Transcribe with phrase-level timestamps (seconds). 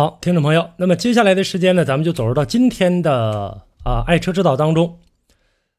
[0.00, 4.98] 好，听众朋友，那么接下来的时间呢，咱们就走入到今天的啊爱车之道当中。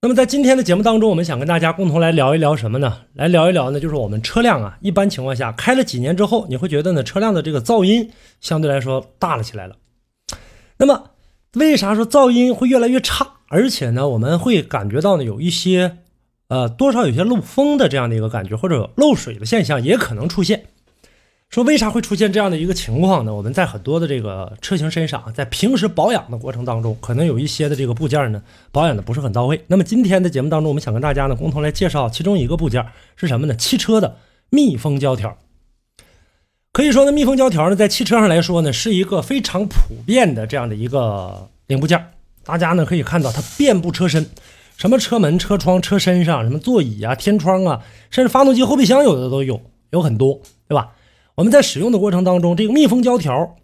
[0.00, 3.00] 那么在今天的节目当中，我们想跟大家共同来聊一聊什么呢？
[3.12, 8.10] 来聊一聊呢，就是我们车辆啊，一般情况下开了几年之后，你会觉得呢，车辆的这个噪音
[8.40, 9.76] 相对来说大了起来了。
[10.78, 11.10] 那么
[11.52, 13.34] 为啥说噪音会越来越差？
[13.48, 15.98] 而且呢，我们会感觉到呢，有一些
[16.48, 20.68] 呃多少有些漏风的这样的一个感觉，或者漏水的现象也可能出现。
[21.50, 23.34] 说为啥会出现这样的一个情况呢？
[23.34, 29.64] 我们在很多的这个车型身上，在平时保养的过程当中，可能有一些的这个部件呢保养的不是很到位。
[29.68, 32.84] 那么今天的节目当中，我们想跟大家呢共同来介绍其中一个部件
[33.14, 33.54] 是什么呢？
[33.54, 34.16] 汽车的
[34.50, 35.38] 密封胶条。
[36.72, 42.12] 可以说呢，密封胶条呢在汽车上来说呢是一个非常普遍的这样的一个零部件。
[42.44, 44.28] 大家呢可以看到它遍布车身，
[44.76, 50.92] 什么车门、车窗、车身上，什么座椅啊、天窗啊，甚至发动机后备箱有的都有，有很多，对吧？
[51.36, 53.56] 我们在使用的过程当中，这个密封胶条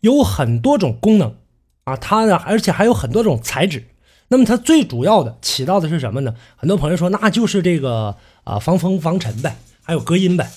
[0.00, 1.36] 有很多种功能
[1.84, 3.86] 啊，它呢，而且还有很多种材质。
[4.28, 6.34] 那么它最主要的起到的是什么呢？
[6.56, 10.50] 很多朋友说，那就是这个啊防风防尘呗，还有隔音呗。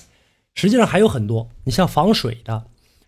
[0.56, 2.64] 实际上还有很多，你像防水的，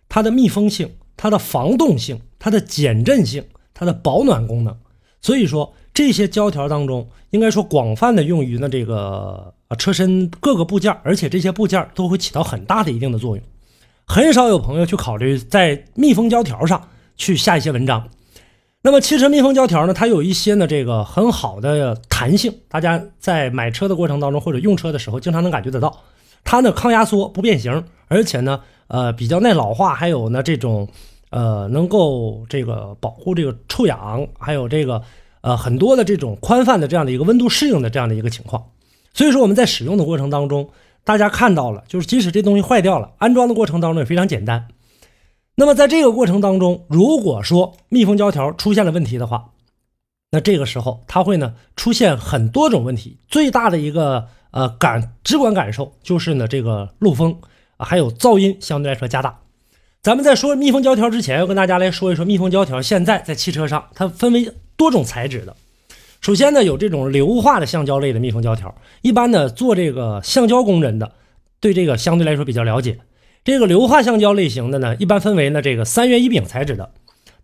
[0.08, 4.76] 它的密封性、它的防冻性、它的减震性、它的保暖功能。
[5.20, 13.44] 所以说这些胶条当中，应该说广泛的用于呢这个车身各个部件，而且这些部件都会起到很大的一定的作用。
[14.06, 18.08] 很少有朋友去考虑在密封胶条上去下一些文章。
[18.82, 26.02] 那么汽车密封胶条呢，它有一些呢这个很好的弹性，大家在买车的过程当中或者用车的时候，经常能感觉得到。
[26.44, 30.88] 它呢抗压缩不变形，而且呢呃比较耐老化，还有呢这种
[31.30, 35.02] 呃能够这个保护这个臭氧，还有这个
[35.40, 38.64] 呃很多的这种宽泛的这样的一个温度适应的这样的一个情况。
[39.12, 40.70] 所以说我们在使用的过程当中。
[41.06, 44.66] 大家看到了，就是即使这东西坏掉了，安装的过程当中也非常简单。
[45.54, 49.52] 那么在这个过程当中，如果说密封胶条出现了问题的话，
[50.32, 53.18] 那这个时候它会呢出现很多种问题。
[53.28, 57.38] 最大的一个呃感直观感受就是呢这个漏风
[57.76, 59.38] 啊，还有噪音相对来说加大。
[60.02, 62.82] 咱们在说密封胶条之前，要跟大家来说一说密封胶条。
[62.82, 65.56] 现在在汽车上，它分为多种材质的。
[66.26, 71.12] 首先呢，有这种硫化的橡胶类的密封胶条，一般呢做这个橡胶工人的，
[71.60, 72.98] 对这个相对来说比较了解。
[73.44, 76.90] 这个硫化橡胶类型的呢，一般分为呢这个三元乙丙材质的，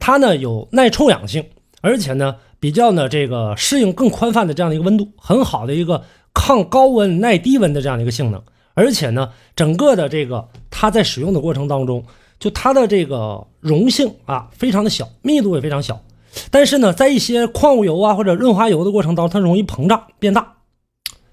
[0.00, 1.44] 它呢有耐臭氧性，
[1.80, 6.02] 而且呢比较呢这个适应更宽泛的这样的一个温度，很好的一个
[6.34, 8.42] 抗高温耐低温的这样的一个性能。
[8.74, 12.04] 而且呢，整个的这个它在使用的过程当中，
[12.40, 16.02] 就它的这个溶性啊非常的小，密度也非常小。
[16.50, 20.54] 但是呢，在一些矿物油啊或者润滑油的过程当中，它容易膨胀变大。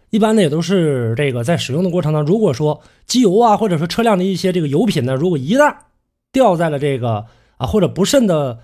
[0.10, 5.76] 一般呢也都是这个在使用的过程当中，如果说机油啊或者说车辆的一些这个油品呢，如果一旦
[6.32, 7.26] 掉在了这个
[7.58, 8.60] 啊或者不慎的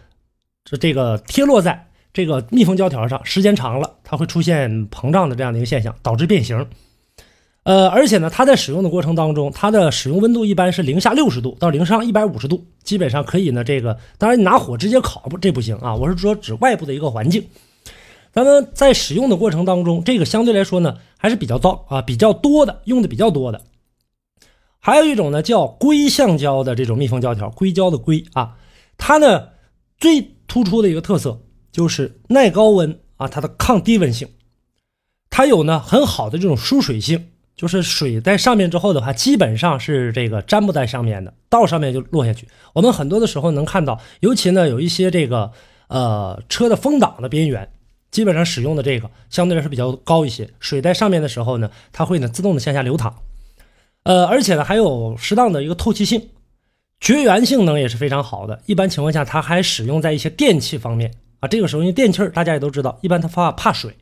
[0.64, 6.66] 这这个贴落在这个密封胶条上，时间长了，它会出现膨胀的这样的一个现象，导致变形。
[7.66, 13.64] 呃，而且呢，它在使用的过程当中，它的使用温度一般是零下六十度到零上一百五十度，基本上可以呢。
[13.64, 15.96] 这个当然你拿火直接烤不，这不行啊。
[15.96, 17.48] 我是说指外部的一个环境。
[18.32, 23.60] 咱们在使用的过程当中，这个相对来说呢还是比较糟啊，比较多的，用的比较多的。
[24.80, 28.58] 还有一种呢叫硅橡胶的这种密封胶条，硅胶的硅啊，
[28.96, 29.48] 它呢
[29.98, 34.28] 最突出的一个特色就是耐高温啊，它的抗低温性，
[35.32, 37.32] 它有呢很好的这种疏水性。
[37.56, 42.48] 就是水在上面之后的话，基本上是这个粘不在上面的，到上面就落下去。
[42.74, 45.52] 我们很多的时候能看到，尤其呢有一些这个
[45.88, 47.70] 呃车的风挡的边缘，
[48.12, 50.50] 基本上使用的这个相对来说比较高一些。
[50.60, 53.16] 水在上面的时候呢，它会呢自动的向下流淌，
[54.04, 56.30] 呃，而且呢还有适当的一个透气性，
[57.00, 58.62] 绝缘性能也是非常好的。
[58.66, 61.48] 一般情况下，它还使用在一些电器方面啊。
[61.48, 63.96] 这个时候因为电器大家也都知道，一般它怕怕水。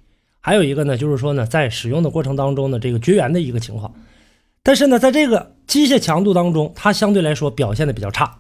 [0.46, 3.94] 还有一个呢，就是说呢，在使用的过程当中呢，这个绝缘的一个情况，
[4.62, 8.40] 但是呢，在这个机械强度当中，它相对来说表现的比较差。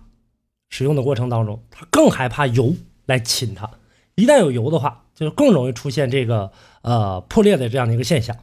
[0.69, 2.75] 使用的过程当中，它更害怕油
[3.05, 3.69] 来侵它，
[4.15, 6.51] 一旦有油的话，就更容易出现这个
[6.81, 8.35] 呃破裂的这样的一个现象。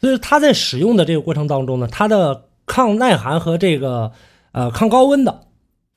[0.00, 4.12] 所以它在使用的这个过程当中呢，它的抗耐寒和这个
[4.52, 5.46] 呃抗高温的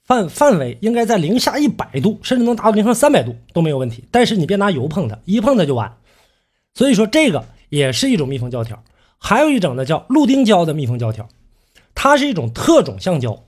[0.06, 4.06] 范范围应该在零下一百度，甚至能达到零上三百度都没有问题。
[4.10, 5.96] 但是你别拿油碰它，一碰它就完。
[6.74, 8.84] 所以说这个也是一种密封胶条，
[9.18, 11.28] 还有一种呢叫氯丁胶的密封胶条，
[11.94, 13.44] 它是一种特种橡胶，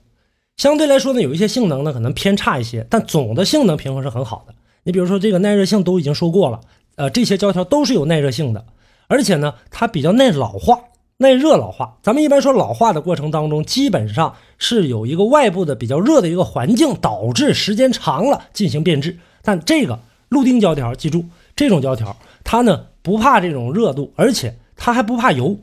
[0.56, 4.54] 相对来说呢有一些性能呢可能偏差一些，但总的性能平衡是很好的。
[4.84, 6.60] 你比如说这个耐热性都已经说过了，
[6.94, 8.64] 呃这些胶条都是有耐热性的，
[9.08, 10.78] 而且呢它比较耐老化，
[11.16, 11.98] 耐热老化。
[12.02, 19.18] 咱们一般说老化的过程当中，基本上是有一个外部的比较热的一个环境，导致时间长了进行变质。
[19.42, 21.24] 但这个氯丁胶条，记住
[21.56, 25.58] 这种胶条，它呢不怕这种热度，而且它还不怕油，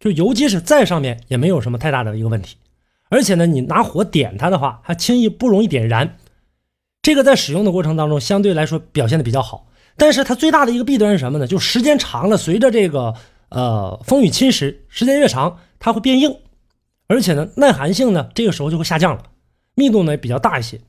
[0.00, 2.56] 就油即使在上面也没有什么太大的一个问题。
[3.10, 6.16] 而且呢，你拿火点它的话，还轻易不容易点燃。
[7.02, 9.66] 这个在使用的过程当中，相对来说表现的比较好。
[9.96, 11.46] 但是它最大的一个弊端是什么呢？
[11.46, 13.14] 就时间长了，随着这个
[13.50, 16.34] 呃风雨侵蚀，时间越长，它会变硬，
[17.08, 19.24] 而且呢，耐寒性呢，这个时候就会下降了，
[19.74, 20.80] 密度呢也比较大一些。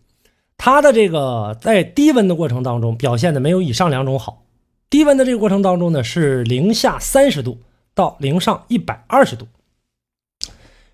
[0.63, 4.44] 它的这个在低温的过程当中表现的没有以上两种好。
[4.92, 7.58] 低温的这个过程当中呢，是零下三十度
[7.96, 9.48] 到零上一百二十度，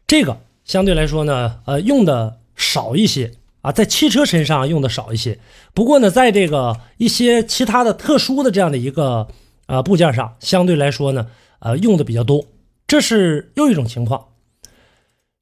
[0.08, 0.38] 这个。
[0.64, 5.38] 相对来说呢，呃，用的少一些啊，在汽车身上用的少一些。
[5.74, 9.28] 不过呢，在这个一些其他的特殊的这样的一个
[9.66, 11.28] 呃部件上，相对来说呢，
[11.60, 12.46] 呃，用的比较多。
[12.86, 14.28] 这是又一种情况。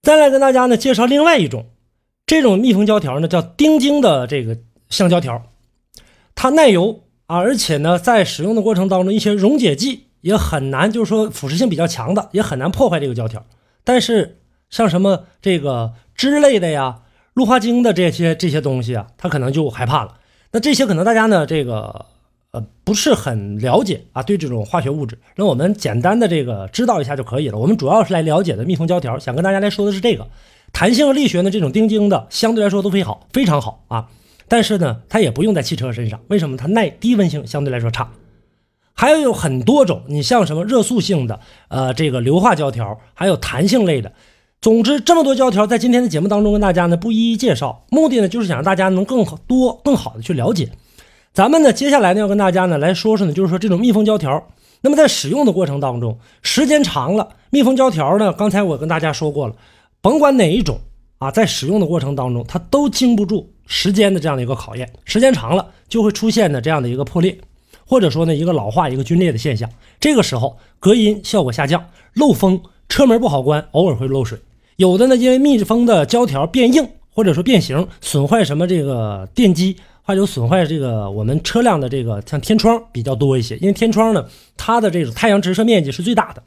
[0.01, 1.65] 再来跟大家呢介绍另外一种，
[2.25, 4.57] 这种密封胶条呢叫丁腈的这个
[4.89, 5.43] 橡胶条，
[6.33, 13.45] 它耐油啊，而且呢在使用的过程当中，一些溶解剂也很难，就是说腐蚀性比较强的，也很难破坏这个胶条。
[13.83, 14.39] 但是
[14.69, 17.01] 像什么这个脂类的呀、
[17.35, 20.15] 氯化晶的这些这些东西啊，他可能就害怕了。
[20.51, 22.05] 那这些可能大家呢，这个
[22.51, 27.57] 呃不是很了解啊，对这种化学物质，那我们简单的这个知道一下就可以了。
[27.59, 30.27] 我们主要是来了解的密封胶条，想跟大家来说的是这个
[30.73, 34.07] 弹性和力学呢，这种丁晶的相对来说都非常好，非常好啊。
[34.47, 36.55] 但是呢，它也不用在汽车身上，为什么？
[36.55, 38.09] 它耐低温性相对来说差。
[38.93, 44.11] 还有有很多种，你像什么热塑性的，呃，这个硫化胶条，还有弹性类的。
[44.61, 50.71] 总之，这么多胶条在今天的节目当中跟大家呢不一一介绍，目的呢就是想让大家能更多、更好的去了解。
[51.33, 54.47] 咱们呢接下来呢要跟大家呢来说说呢，就是说这种密封胶条，
[54.81, 59.55] 那么在使用的过程当中，时间长了，密封胶条呢，刚才我跟大家说过了，
[60.05, 60.79] 甭管哪一种
[61.17, 67.35] 啊，在使用的过程当中，它都经不住时间的这样的一个考验，时间长了就会出现的这样的一个破裂，
[67.87, 69.67] 或者说呢一个老化、一个皲裂的现象。
[69.99, 74.37] 这个时候隔音效果下降，漏风，车门不好关，偶尔会漏水。
[74.75, 83.57] 有的呢，因为密封的胶条变硬，或者说变形，损坏什么这个电机，还有损坏这个我们车辆的这个像天窗比较多一些。
[83.57, 84.23] 因为天窗呢，
[84.55, 86.43] 它的这种太阳直射面积是最大的，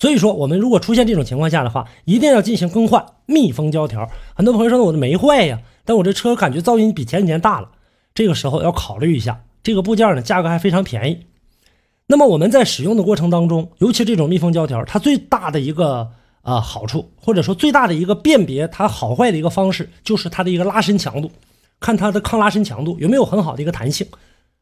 [0.00, 4.10] 所以说我们如果出现这种情况下的话，一定要进行更换密封胶条。
[4.34, 7.70] 很多朋友说我的没坏呀，但我这车感觉噪音比前几年大了，
[8.12, 11.26] 这个时候要考虑一下这个部件呢，价格还非常便宜。
[12.08, 16.10] 那么我们在使用的过程当中，尤其这种密封胶条，它最大的一个。
[16.42, 21.30] 啊，好处或者说最大的一个辨别它好坏的一个方式，就是它的一个拉伸强度，
[21.78, 24.06] 看它的抗拉伸强度有没有很好的一个弹性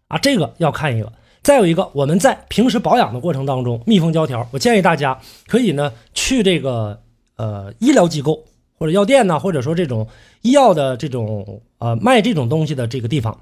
[0.09, 1.13] 啊，这个要看一个。
[1.43, 7.01] 再有一个，我们在平时保养的过程当中，密封胶条，我建议大家可以呢去这个
[7.37, 8.45] 呃医疗机构
[8.79, 10.07] 或者药店呢，或者说这种
[10.43, 13.41] 医药的这种呃卖这种东西的这个地方，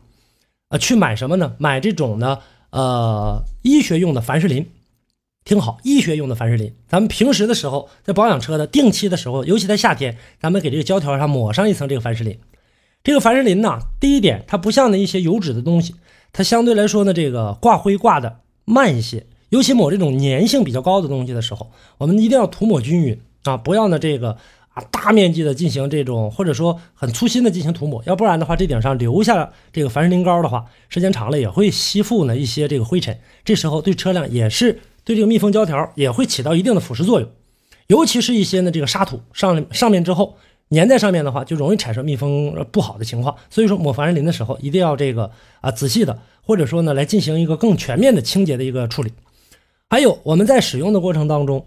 [0.68, 1.54] 啊去买什么呢？
[1.58, 2.38] 买这种呢
[2.70, 4.66] 呃医学用的凡士林。
[5.44, 12.36] 听好，医学用的凡士林，咱们平时的时候在保养车的定期的时候，尤其在夏天，咱们给这个胶条上抹上一层这个凡士林。
[13.04, 15.94] 这个凡士林呢，第一点，它不像那一些油脂的东西，
[16.36, 19.24] 它相对来说呢，这个挂灰挂的慢一些。
[19.48, 24.36] 尤其抹这种粘性比较高的东西的时候，我们一定要涂抹均匀啊，不要呢这个
[24.74, 34.78] 啊大面积的进行这种或者说很粗心的进行涂抹，要不然的话，这顶上留下这个凡士林膏的话，时间长了也会吸附呢一些这个灰尘，这时候对车辆也是。
[35.04, 37.30] 对这个密封胶条也会起到一定的腐蚀作用，
[37.86, 40.36] 尤其是一些呢这个沙土上上面之后
[40.70, 43.34] 粘在上面的话，就容易产生密封不好的情况。
[43.50, 45.30] 所以说抹凡士林的时候一定要这个
[45.60, 49.12] 啊仔细的，或者说呢来进行一个更全面的清洁的一个处理。
[49.88, 51.64] 还有我们在使用的过程当中，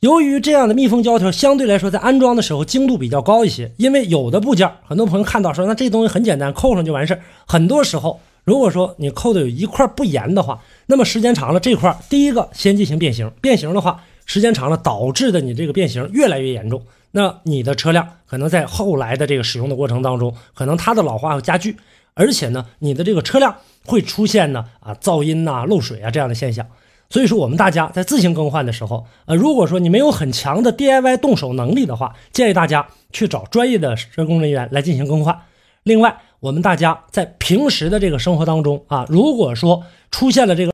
[0.00, 8.20] 由于这样的密封胶条相对来说在安装的时候精度比较高一些，因为有的部件很多朋友看到说那这东西很简单，扣上就完事，很多时候。
[8.44, 16.82] 如果说你扣的有一块不严的话，那么时间长了这块第一个先进行变形，变形的话时间长了导致的你这个变形越来越严重，
[17.16, 21.76] 那你的车辆可能在后来的这个使用的过程当中，可能它的老化会加剧，
[22.14, 23.54] 而且呢你的这个车辆
[23.84, 26.66] 会出现呢啊噪音呐、漏水啊这样的现象。
[27.08, 35.38] 所以说我们大家在自行更换的时候，呃如果说你没有很强的 DIY 动手能力的话，建议大家去找专业的施工人员来进行更换。
[35.84, 36.16] 另外。
[36.40, 40.72] 我们大家在平时的这个生活当中啊，如果说出现了这个。